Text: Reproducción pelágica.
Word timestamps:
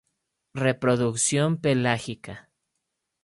Reproducción 0.65 1.57
pelágica. 1.61 2.49